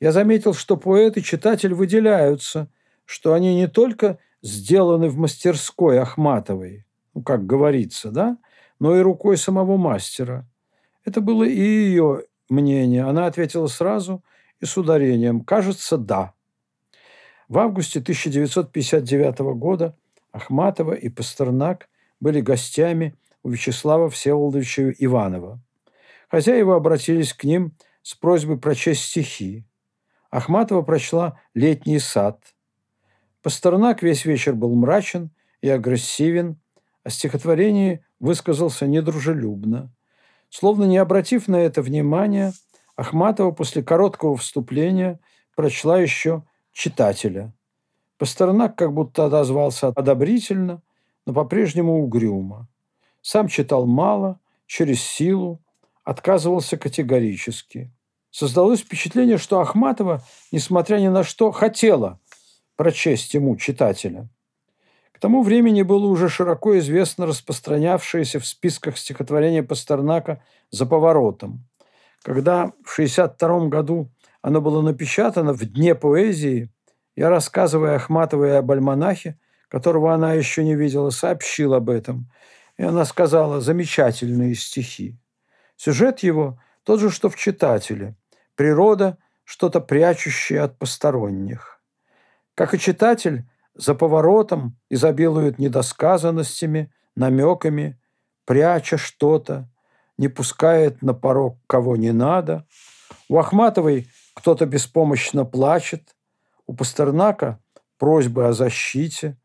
[0.00, 2.68] Я заметил, что поэт и читатель выделяются,
[3.04, 8.38] что они не только сделаны в мастерской Ахматовой, ну, как говорится, да,
[8.78, 10.46] но и рукой самого мастера.
[11.04, 13.04] Это было и ее мнение.
[13.04, 14.22] Она ответила сразу
[14.60, 15.40] и с ударением.
[15.40, 16.32] Кажется, да.
[17.48, 19.96] В августе 1959 года
[20.32, 25.60] Ахматова и Пастернак были гостями у Вячеслава Всеволодовича Иванова.
[26.28, 29.64] Хозяева обратились к ним с просьбой прочесть стихи.
[30.30, 32.40] Ахматова прочла «Летний сад».
[33.42, 35.30] Пастернак весь вечер был мрачен
[35.60, 36.58] и агрессивен,
[37.04, 39.94] а стихотворение высказался недружелюбно.
[40.48, 42.52] Словно не обратив на это внимания,
[42.96, 45.20] Ахматова после короткого вступления
[45.54, 46.42] прочла еще
[46.76, 47.52] читателя.
[48.18, 50.82] Пастернак как будто отозвался одобрительно,
[51.24, 52.68] но по-прежнему угрюмо.
[53.22, 55.62] Сам читал мало, через силу,
[56.04, 57.90] отказывался категорически.
[58.30, 62.20] Создалось впечатление, что Ахматова, несмотря ни на что, хотела
[62.76, 64.28] прочесть ему читателя.
[65.12, 71.66] К тому времени было уже широко известно распространявшееся в списках стихотворения Пастернака «За поворотом».
[72.22, 74.10] Когда в 1962 году
[74.46, 76.70] оно было напечатано в «Дне поэзии»,
[77.16, 82.30] я, рассказывая Ахматовой об альманахе, которого она еще не видела, сообщил об этом.
[82.76, 85.18] И она сказала «замечательные стихи».
[85.74, 88.14] Сюжет его тот же, что в «Читателе».
[88.54, 91.80] Природа– что-то прячущее от посторонних.
[92.54, 98.00] Как и читатель, за поворотом изобилует недосказанностями, намеками,
[98.44, 99.68] пряча что-то,
[100.18, 102.64] не пускает на порог кого не надо.
[103.28, 106.14] У Ахматовой кто-то беспомощно плачет,
[106.66, 107.58] у Пастернака
[107.96, 109.38] просьбы о защите,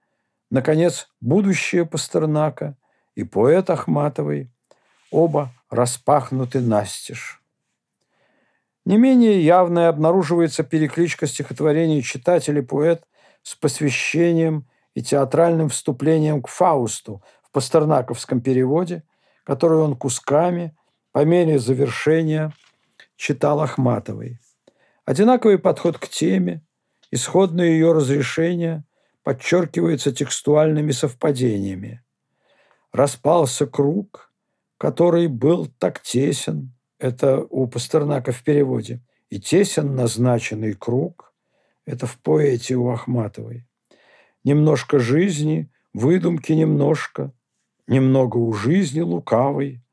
[0.49, 2.75] наконец, будущее Пастернака
[3.15, 4.51] и поэт Ахматовой
[5.09, 7.41] оба распахнуты настежь.
[8.85, 13.07] Не менее явная обнаруживается перекличка стихотворений читатель поэт
[13.43, 19.03] с посвящением и театральным вступлением к Фаусту в пастернаковском переводе,
[19.45, 20.75] который он кусками
[21.13, 22.51] по мере завершения
[23.15, 24.39] читал Ахматовой.
[25.05, 26.63] Одинаковый подход к теме,
[27.11, 28.83] исходное ее разрешение
[29.23, 32.03] подчеркивается текстуальными совпадениями.
[32.91, 34.27] Распался круг–
[34.81, 41.35] который был так тесен, это у Пастернака в переводе, и тесен назначенный круг,
[41.85, 43.67] это в поэте у Ахматовой.
[44.43, 47.31] Немножко жизни, выдумки немножко,
[47.85, 49.83] немного у жизни лукавой,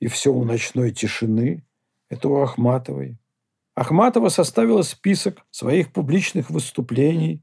[0.00, 1.64] и все у ночной тишины,
[2.08, 3.20] это у Ахматовой.
[3.74, 7.42] Ахматова составила список своих публичных выступлений,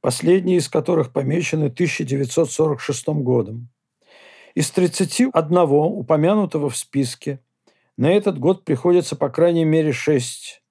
[0.00, 3.68] последние из которых помечены 1946 годом.
[4.54, 7.40] Из 31 упомянутого в списке
[7.96, 10.62] на этот год приходится по крайней мере 6.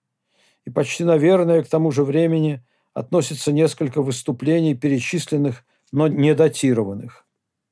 [0.65, 2.63] И почти, наверное, к тому же времени
[2.93, 7.25] относится несколько выступлений, перечисленных, но не датированных.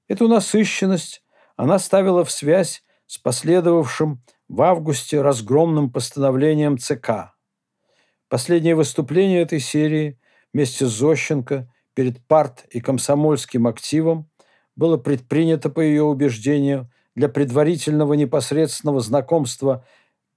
[0.09, 1.23] Эту насыщенность
[1.55, 7.33] она ставила в связь с последовавшим в августе разгромным постановлением ЦК.
[8.27, 10.19] Последнее выступление этой серии
[10.53, 14.29] вместе с Зощенко перед парт и комсомольским активом
[14.75, 19.85] было предпринято, по ее убеждению, для предварительного непосредственного знакомства,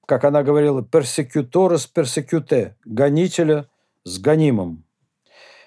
[0.07, 3.69] как она говорила, персекютора с персекюте, гонителя
[4.05, 4.85] с гонимым.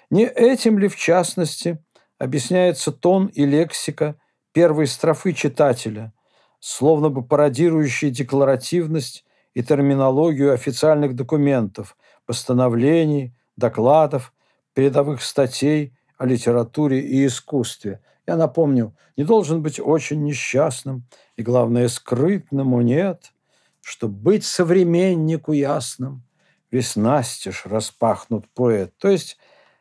[0.08, 1.84] Не этим ли, в частности,
[2.18, 4.18] объясняется тон и лексика
[4.52, 6.14] первой строфы читателя,
[6.60, 14.32] словно бы пародирующие декларативность и терминологию официальных документов, постановлений, докладов,
[14.74, 21.04] передовых статей о литературе и искусстве, я напомню, не должен быть очень несчастным
[21.36, 23.32] и, главное, скрытному нет,
[23.80, 26.22] чтобы быть современнику ясным.
[26.70, 28.92] Весь настежь распахнут поэт.
[28.98, 29.38] То есть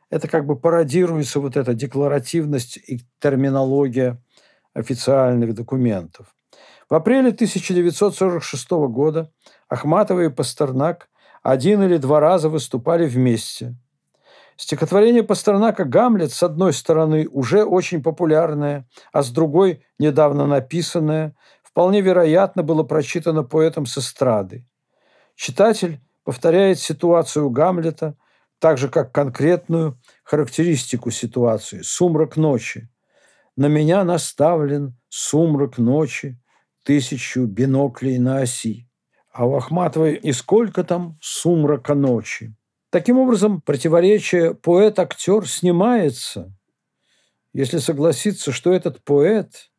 [0.10, 4.18] это как бы пародируется вот эта декларативность и терминология
[4.74, 6.37] официальных документов.
[6.90, 9.32] В апреле 1946 года
[9.68, 11.10] Ахматова и Пастернак
[11.44, 13.76] один или два раза выступали вместе–
[14.58, 22.02] Стихотворение Пастернака «Гамлет» с одной стороны уже очень популярное, а с другой недавно написанное, вполне
[22.02, 24.66] вероятно было прочитано поэтом с эстрады.
[25.36, 28.16] Читатель повторяет ситуацию Гамлета,
[28.58, 32.90] так же как конкретную характеристику ситуации– сумрак ночи.
[33.56, 36.42] На меня наставлен сумрак ночи,
[36.88, 38.88] тысячу биноклей на оси.
[39.30, 42.56] А у Ахматовой и сколько там сумрака ночи?
[42.90, 46.56] Таким образом, противоречие поэт-актер снимается,
[47.52, 49.70] если согласиться, что этот поэт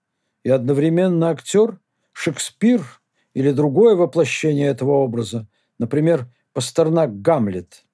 [0.42, 1.80] и одновременно актер–
[2.12, 2.82] Шекспир
[3.32, 7.84] или другое воплощение этого образа, например, Пастернак Гамлет.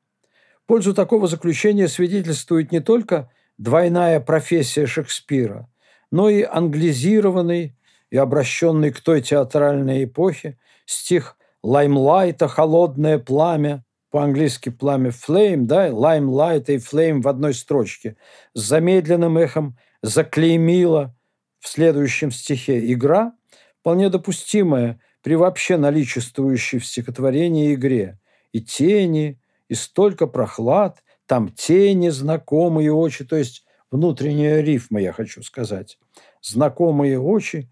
[0.64, 5.70] В пользу такого заключения свидетельствует не только двойная профессия Шекспира,
[6.10, 7.76] но и англизированный
[8.14, 10.56] и обращенный к той театральной эпохе
[10.86, 18.16] стих «Лаймлайта холодное пламя» по-английски пламя flame, да, limelight и flame в одной строчке,
[18.52, 21.12] с замедленным эхом заклеймила
[21.58, 23.32] в следующем стихе игра,
[23.80, 28.20] вполне допустимая при вообще наличествующей в стихотворении игре.
[28.52, 35.42] И тени, и столько прохлад, там тени, знакомые очи, то есть внутренняя рифма, я хочу
[35.42, 35.98] сказать.
[36.40, 37.68] Знакомые очи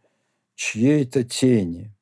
[0.63, 1.93] чьей-то тени.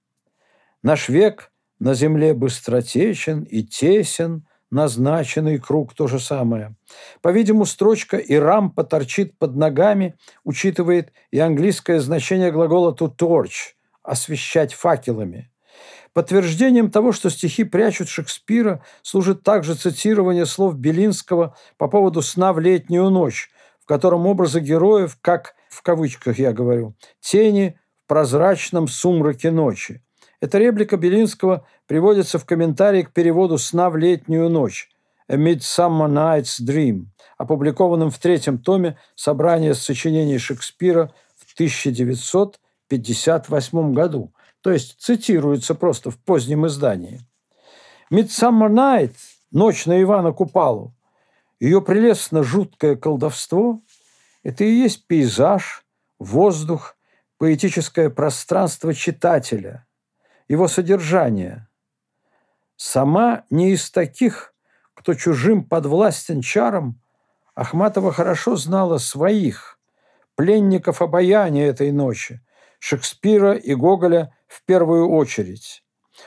[0.83, 6.77] Наш век на земле быстротечен и тесен назначенный круг– то же самое.
[7.23, 14.75] По-видимому, строчка «и рампа торчит под ногами» учитывает и английское значение глагола «to torch»– освещать
[14.75, 15.51] факелами.
[16.13, 22.61] Подтверждением того, что стихи прячут Шекспира, служит также цитирование слов Белинского по поводу сна в
[22.61, 23.51] летнюю ночь,
[23.81, 27.80] в котором образы героев, как в кавычках я говорю, тени
[28.11, 30.03] прозрачном сумраке ночи.
[30.41, 34.91] Эта реплика Белинского приводится в комментарии к переводу «Сна в летнюю ночь»
[35.29, 37.05] «A Midsummer Night's Dream»,
[37.39, 46.19] опубликованном в третьем томе собрания сочинений Шекспира в 1958 году, то есть цитируется просто в
[46.19, 47.21] позднем издании.
[48.13, 49.15] «Midsummer Night»–
[49.53, 50.97] «Ночь на Ивана Купалу»,
[51.61, 53.81] ее прелестно жуткое колдовство–
[54.43, 55.85] это и есть пейзаж,
[56.19, 56.97] воздух,
[57.41, 59.87] поэтическое пространство читателя–
[60.49, 61.69] его содержание.
[62.77, 64.53] Сама не из таких,
[64.93, 67.01] кто чужим подвластен чарам,
[67.55, 69.79] Ахматова хорошо знала своих,
[70.35, 72.43] пленников обаяния этой ночи,
[72.79, 75.83] Шекспира и Гоголя в первую очередь.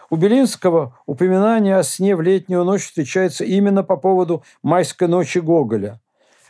[0.09, 6.01] У Белинского упоминание о сне в летнюю ночь встречается именно по поводу «Майской ночи» Гоголя.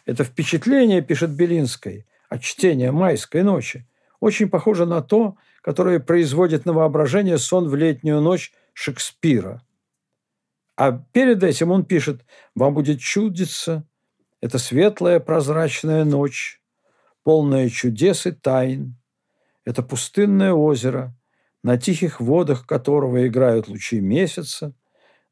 [0.05, 3.85] Это впечатление, пишет Белинской, от чтения «Майской ночи»
[4.23, 9.61] очень похоже на то, которое производит на воображение сон в летнюю ночь Шекспира.
[10.77, 12.21] А перед этим он пишет
[12.55, 13.85] «Вам будет чудиться,
[14.39, 16.61] это светлая прозрачная ночь,
[17.23, 18.95] полная чудес и тайн.
[19.65, 21.13] Это пустынное озеро,
[21.61, 24.73] на тихих водах которого играют лучи месяца,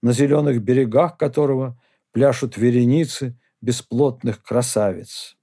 [0.02, 1.82] на зеленых берегах которого
[2.12, 5.38] пляшут вереницы бесплотных красавиц.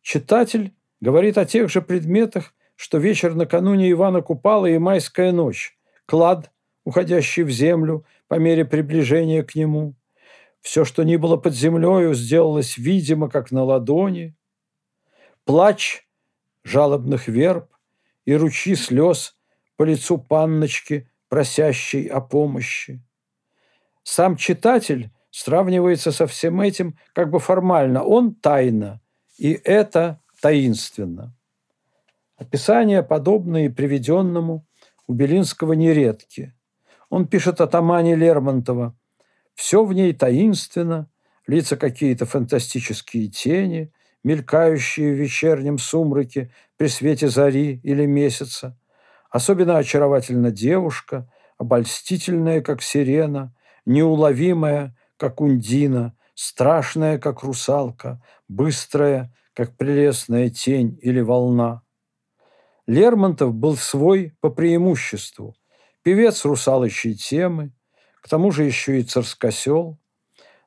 [0.00, 5.76] Читатель говорит о тех же предметах, что вечер накануне Ивана Купала и майская ночь,
[6.06, 6.50] клад,
[6.82, 9.96] уходящий в землю по мере приближения к нему.
[10.62, 14.34] Все, что ни было под землею, сделалось видимо, как на ладони.
[15.44, 16.08] Плач
[16.64, 17.68] жалобных верб
[18.24, 19.36] и ручьи слез
[19.76, 23.04] по лицу панночки, просящей о помощи.
[24.04, 28.02] Сам читатель сравнивается со всем этим как бы формально.
[28.02, 29.02] Он тайна,
[29.36, 31.34] и это таинственно.
[32.40, 34.66] Описания, подобные приведенному
[35.06, 36.54] у Белинского, нередки.
[37.10, 38.96] Он пишет о Тамане Лермонтова.
[39.54, 41.10] «Все в ней таинственно,
[41.46, 43.92] лица какие-то фантастические тени,
[44.24, 48.78] мелькающие в вечернем сумраке при свете зари или месяца.
[49.30, 60.48] Особенно очаровательна девушка, обольстительная, как сирена, неуловимая, как ундина, страшная, как русалка, быстрая, как прелестная
[60.48, 61.82] тень или волна.
[62.90, 65.54] Лермонтов был свой по преимуществу.
[66.02, 67.70] Певец русалочьей темы,
[68.20, 69.96] к тому же еще и царскосел.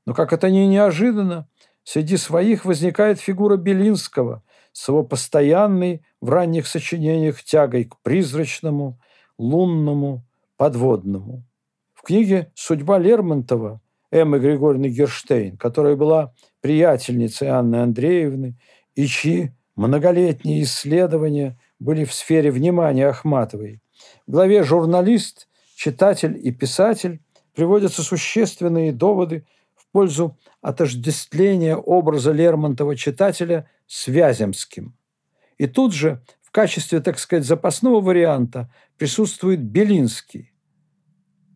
[0.06, 1.50] Но, как это не неожиданно,
[1.84, 9.02] среди своих возникает фигура Белинского с его постоянной в ранних сочинениях тягой к призрачному,
[9.38, 11.44] лунному, подводному.
[11.94, 18.58] В книге «Судьба Лермонтова» Эммы Григорьевны Герштейн, которая была приятельницей Анны Андреевны
[18.96, 23.82] и чьи многолетние исследования были в сфере внимания Ахматовой.
[24.26, 27.22] В главе «Журналист», «Читатель» и «Писатель»
[27.54, 34.96] приводятся существенные доводы в пользу отождествления образа Лермонтова читателя с Вяземским.
[35.58, 40.54] И тут же в качестве, так сказать, запасного варианта присутствует Белинский.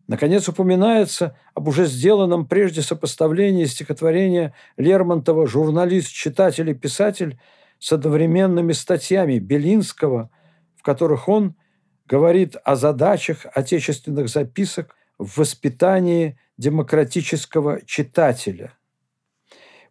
[0.08, 7.38] Наконец упоминается об уже сделанном прежде сопоставлении стихотворения Лермонтова «Журналист, читатель и писатель»
[7.78, 10.30] с одновременными статьями Белинского,
[10.76, 11.56] в которых он
[12.06, 18.72] говорит о задачах отечественных записок в воспитании демократического читателя.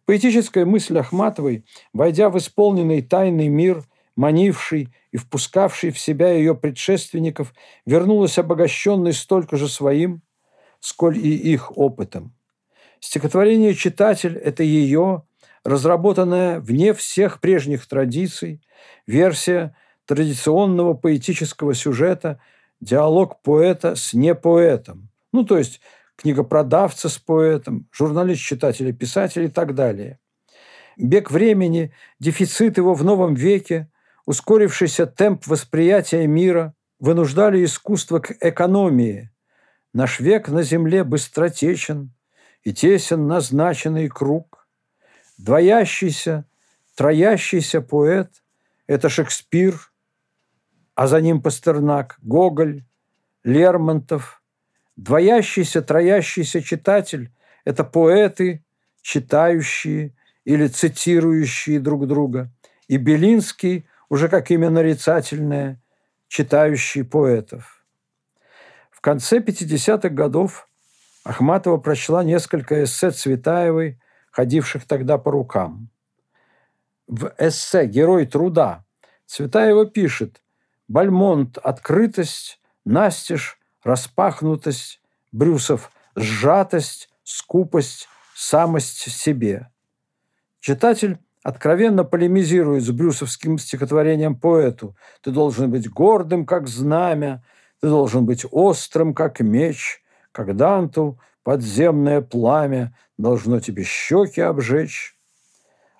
[0.04, 3.84] Поэтическая мысль Ахматовой, войдя в исполненный тайный мир,
[4.16, 7.54] манивший и впускавший в себя ее предшественников,
[7.86, 10.22] вернулась обогащенной столько же своим,
[10.80, 12.34] сколь и их опытом.
[13.00, 15.24] Стихотворение «Читатель»– это ее,
[15.68, 18.62] разработанная вне всех прежних традиций,
[19.06, 22.40] версия традиционного поэтического сюжета
[22.80, 25.10] «Диалог поэта с непоэтом».
[25.32, 25.80] Ну, то есть
[26.16, 30.18] книгопродавца с поэтом, журналист, читатель, писатель и так далее.
[30.96, 33.90] Бег времени, дефицит его в новом веке,
[34.26, 39.30] ускорившийся темп восприятия мира вынуждали искусство к экономии.
[39.92, 42.12] Наш век на земле быстротечен,
[42.64, 44.47] и тесен назначенный круг.
[45.38, 46.44] Двоящийся,
[46.96, 48.42] троящийся поэт–
[48.88, 49.92] это Шекспир,
[50.96, 52.84] а за ним Пастернак, Гоголь,
[53.44, 54.42] Лермонтов.
[54.96, 57.32] Двоящийся, троящийся читатель–
[57.64, 58.64] это поэты,
[59.00, 60.12] читающие
[60.44, 62.50] или цитирующие друг друга,
[62.88, 65.80] и Белинский уже как имя нарицательное,
[66.26, 67.84] читающий поэтов.
[68.90, 70.68] В конце 50-х годов
[71.22, 74.00] Ахматова прочла несколько эссе Цветаевой,
[74.38, 75.90] ходивших тогда по рукам.
[77.08, 78.84] В эссе «Герой труда»
[79.26, 80.42] Цветаева пишет
[80.86, 89.72] «Бальмонт– открытость, Настеж– распахнутость, Брюсов– сжатость, скупость, самость себе».
[90.60, 97.42] Читатель откровенно полемизирует с брюсовским стихотворением поэту «Ты должен быть гордым, как знамя,
[97.80, 105.14] ты должен быть острым, как меч, как Данту подземное пламя должно тебе щеки обжечь».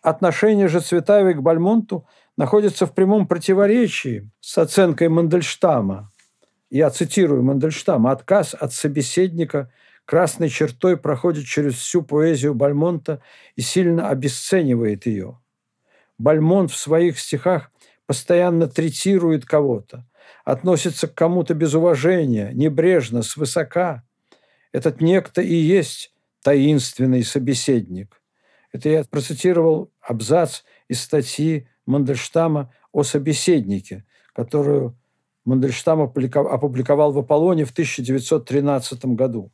[0.01, 2.07] Отношение же Цветаевой к Бальмонту
[2.37, 6.11] находится в прямом противоречии с оценкой Мандельштама.
[6.71, 8.13] Я цитирую Мандельштама.
[8.13, 9.71] «Отказ от собеседника
[10.05, 13.21] красной чертой проходит через всю поэзию Бальмонта
[13.57, 15.39] и сильно обесценивает ее.
[16.17, 17.71] Бальмонт в своих стихах
[18.07, 20.07] постоянно третирует кого-то,
[20.45, 24.03] относится к кому-то без уважения, небрежно, свысока.
[24.73, 28.23] Этот некто и есть таинственный собеседник.
[28.73, 34.97] Это я процитировал абзац из статьи Мандельштама о собеседнике, которую
[35.45, 39.51] Мандельштам опубликовал в «Аполлоне» в 1913 году.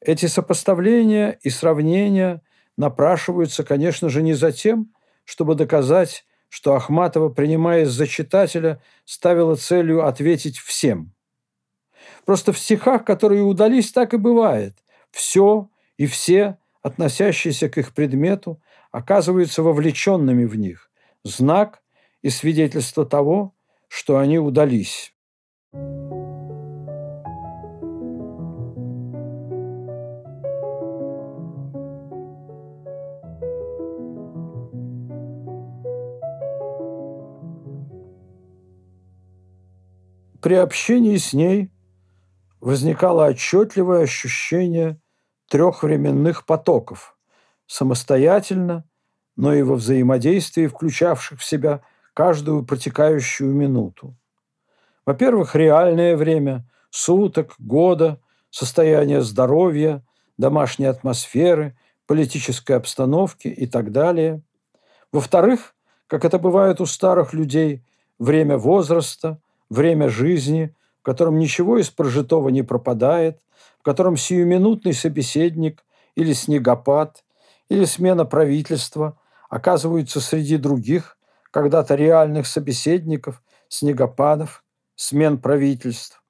[0.00, 2.42] Эти сопоставления и сравнения
[2.76, 4.92] напрашиваются, конечно же, не за тем,
[5.24, 11.12] чтобы доказать, что Ахматова, принимаясь за читателя, ставила целью ответить всем.
[12.24, 14.74] Просто в стихах, которые удались, так и бывает.
[15.14, 18.60] Все и все, относящиеся к их предмету,
[18.90, 20.90] оказываются вовлеченными в них,
[21.22, 21.84] знак
[22.22, 23.54] и свидетельство того,
[23.86, 25.14] что они удались.
[40.42, 41.70] При общении с ней
[42.60, 44.98] возникало отчетливое ощущение
[45.54, 47.16] трех временных потоков,
[47.68, 48.84] самостоятельно,
[49.36, 51.80] но и во взаимодействии, включавших в себя
[52.12, 54.16] каждую протекающую минуту.
[55.06, 60.02] Во-первых, реальное время, суток, года, состояние здоровья,
[60.38, 61.78] домашней атмосферы,
[62.08, 64.42] политической обстановки и так далее.
[65.12, 65.76] Во-вторых,
[66.08, 67.84] как это бывает у старых людей,
[68.18, 69.38] время возраста,
[69.70, 70.74] время жизни,
[71.04, 73.38] в котором ничего из прожитого не пропадает,
[73.78, 75.84] в котором сиюминутный собеседник
[76.14, 77.24] или снегопад,
[77.68, 81.18] или смена правительства оказываются среди других,
[81.50, 84.64] когда-то реальных собеседников, снегопадов,
[84.96, 86.22] смен правительств.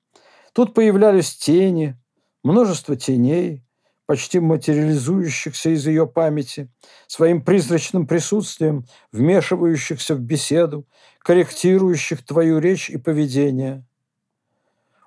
[0.53, 1.97] Тут появлялись тени,
[2.43, 3.65] множество теней,
[4.07, 6.69] почти материализующихся из ее памяти,
[7.07, 10.85] своим призрачным присутствием, вмешивающихся в беседу,
[11.21, 13.87] корректирующих твою речь и поведение.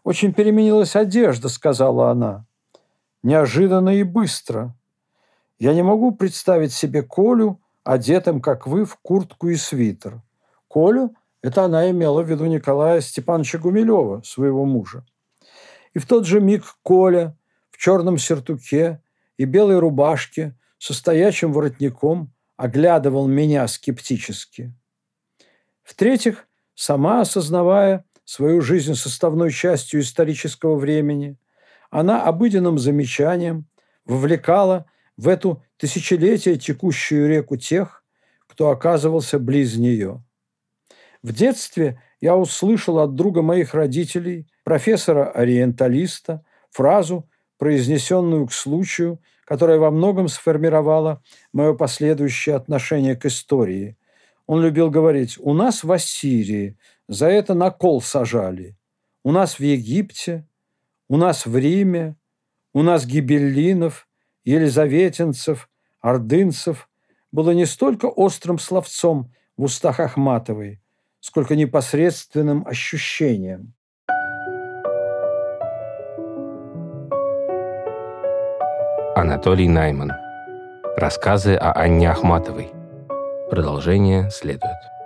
[0.08, 2.46] «Очень переменилась одежда»,— сказала она.
[3.24, 4.74] «Неожиданно и быстро.
[5.60, 10.22] Я не могу представить себе Колю, одетым, как вы, в куртку и свитер.
[10.70, 15.06] Колю– это она имела в виду Николая Степановича Гумилева, своего мужа.
[15.94, 17.36] И в тот же миг Коля
[17.70, 19.02] в черном сертуке
[19.36, 24.74] и белой рубашке со стоячим воротником оглядывал меня скептически.
[25.84, 31.38] В-третьих, сама осознавая свою жизнь составной частью исторического времени,
[31.90, 33.68] она обыденным замечанием
[34.06, 38.04] вовлекала в эту тысячелетие текущую реку тех,
[38.46, 40.22] кто оказывался близ нее.
[41.24, 49.90] В детстве я услышал от друга моих родителей, профессора-ориенталиста, фразу, произнесенную к случаю, которая во
[49.90, 51.24] многом сформировала
[51.54, 53.98] мое последующее отношение к истории.
[54.48, 56.78] Он любил говорить, у нас в Ассирии
[57.08, 58.78] за это на кол сажали,
[59.24, 60.48] у нас в Египте,
[61.10, 62.16] у нас в Риме,
[62.74, 64.08] у нас гибеллинов,
[64.44, 66.90] елизаветинцев, ордынцев
[67.32, 70.82] было не столько острым словцом в устах Ахматовой,
[71.20, 73.74] сколько непосредственным ощущением.
[79.16, 80.12] Анатолий Найман.
[80.96, 82.70] Рассказы о Анне Ахматовой.
[83.50, 84.97] Продолжение следует.